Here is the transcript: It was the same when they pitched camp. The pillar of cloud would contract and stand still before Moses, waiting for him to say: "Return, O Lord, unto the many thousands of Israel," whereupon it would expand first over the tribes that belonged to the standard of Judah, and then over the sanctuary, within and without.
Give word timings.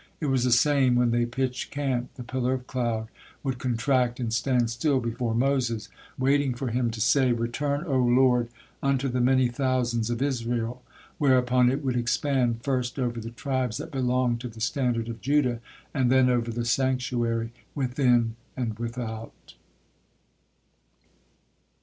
It 0.19 0.25
was 0.25 0.43
the 0.45 0.51
same 0.51 0.95
when 0.95 1.11
they 1.11 1.27
pitched 1.27 1.69
camp. 1.69 2.15
The 2.15 2.23
pillar 2.23 2.55
of 2.55 2.65
cloud 2.65 3.09
would 3.43 3.59
contract 3.59 4.19
and 4.19 4.33
stand 4.33 4.71
still 4.71 4.99
before 4.99 5.35
Moses, 5.35 5.89
waiting 6.17 6.55
for 6.55 6.69
him 6.69 6.89
to 6.89 6.99
say: 6.99 7.31
"Return, 7.31 7.83
O 7.85 7.99
Lord, 8.01 8.49
unto 8.81 9.07
the 9.07 9.21
many 9.21 9.47
thousands 9.47 10.09
of 10.09 10.19
Israel," 10.23 10.81
whereupon 11.19 11.69
it 11.69 11.83
would 11.83 11.95
expand 11.95 12.63
first 12.63 12.97
over 12.97 13.19
the 13.19 13.29
tribes 13.29 13.77
that 13.77 13.91
belonged 13.91 14.39
to 14.41 14.47
the 14.47 14.59
standard 14.59 15.07
of 15.07 15.21
Judah, 15.21 15.59
and 15.93 16.11
then 16.11 16.31
over 16.31 16.49
the 16.49 16.65
sanctuary, 16.65 17.51
within 17.75 18.35
and 18.57 18.79
without. 18.79 19.53